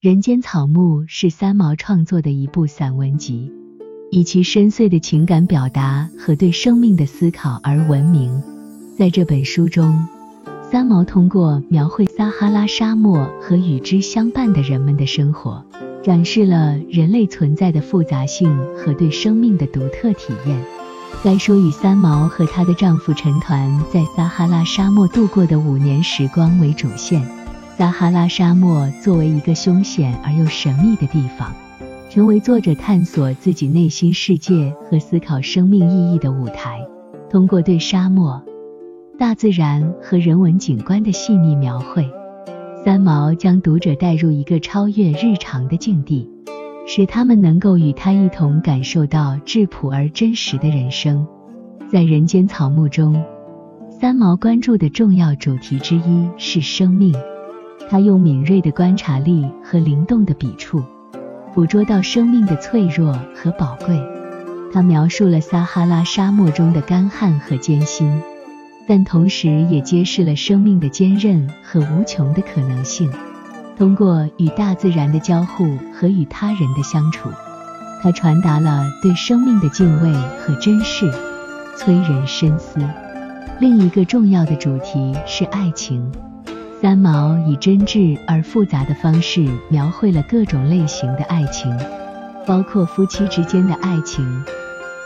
[0.00, 3.52] 人间草木是三毛创作的一部散文集，
[4.10, 8.42] 以其深邃的情感表达和对生命的思考而闻名。
[8.96, 10.08] 在这本书中，
[10.62, 15.62] 三毛通过描绘撒哈拉沙漠和与之相伴的人们的生活，
[16.02, 20.64] 展示了人类存在的复杂性和对生命的独特体验。
[21.22, 27.39] 该书以三毛和她的丈夫陈团在撒哈拉沙漠度过的五年时光为主线。
[27.80, 31.50] 撒哈拉沙漠作为一个凶险而又神秘的地方，
[32.10, 36.78] 成为作者探索自己内心世界和思考生命意义的舞台。
[37.30, 38.44] 通过对沙漠、
[39.18, 42.06] 大自然和人文景观的细腻描绘，
[42.84, 46.28] 三毛将读者带入一个超越日常的境地，
[46.86, 51.26] 使他们能够与他一同感受到质朴而真实的人生。
[51.90, 53.24] 在人间草木中，
[53.88, 57.14] 三毛关注的重要主题之一是生命。
[57.90, 60.80] 他用敏锐的观察力和灵动的笔触，
[61.52, 64.00] 捕捉到生命的脆弱和宝贵。
[64.72, 68.22] 他描述了撒哈拉沙漠中的干旱和艰辛，
[68.86, 73.10] 但同时也揭示了生命的坚韧和无穷的可能性。
[73.76, 77.28] 通过与大自然的交互和与他人的相处，
[78.00, 81.12] 他传达了对生命的敬畏和珍视，
[81.76, 82.78] 催人深思。
[83.58, 86.08] 另一个重要的主题是爱情。
[86.80, 91.70] 三毛以真挚而复杂的方式描绘了各种类型的爱情，
[92.46, 94.24] 包括夫妻之间的爱情、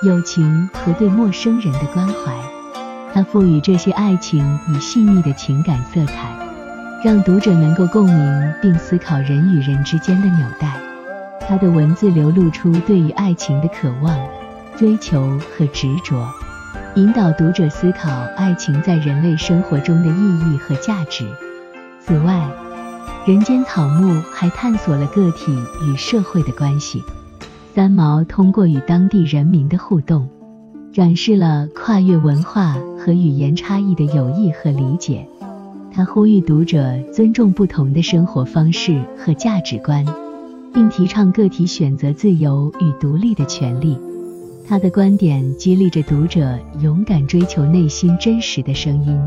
[0.05, 2.33] 友情和对陌生人的关怀。
[3.13, 6.15] 他赋予这些爱情以细腻的情感色彩，
[7.03, 10.77] 让读者能够共鸣并思考人与人之间的纽带。
[11.41, 14.17] 他的文字流露出对于爱情的渴望、
[14.77, 16.25] 追求和执着，
[16.95, 21.27] 引导读者思考爱情在人类生活中的意义和价值。
[22.07, 22.47] 此外，
[23.27, 25.51] 人间草木还探索了个体
[25.87, 27.03] 与社会的关系。
[27.75, 30.29] 三毛通过与当地人民的互动，
[30.93, 35.27] 展示了跨越文化和语言差异的友谊和理解。
[35.91, 40.05] 他呼吁读者尊重不同的生活方式和价值观，
[40.75, 43.99] 并提倡个体选择自由与独立的权利。
[44.69, 49.19] 他的观点激励着读者勇敢追求内心真实的声音。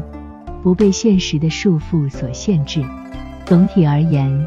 [0.68, 2.84] 不被现实的束缚所限制。
[3.46, 4.46] 总体而言，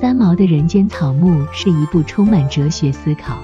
[0.00, 3.38] 三毛的人间草木是一部充满哲学思考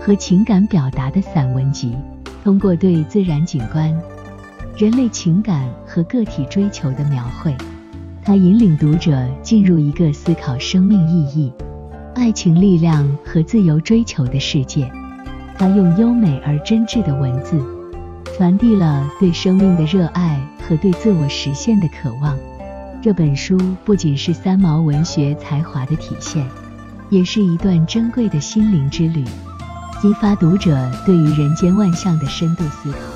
[0.00, 1.94] 和情感表达的散文集。
[2.42, 3.96] 通过对自然景观、
[4.76, 7.54] 人类情感和个体追求的描绘，
[8.24, 11.52] 它引领读者进入一个思考生命意义、
[12.16, 14.90] 爱情力量和自由追求的世界。
[15.56, 17.56] 它用优美而真挚的文字，
[18.36, 20.44] 传递了对生命的热爱。
[20.66, 22.36] 和对自我实现的渴望，
[23.00, 26.44] 这本书不仅是三毛文学才华的体现，
[27.08, 29.24] 也是一段珍贵的心灵之旅，
[30.02, 33.15] 激发读者对于人间万象的深度思考。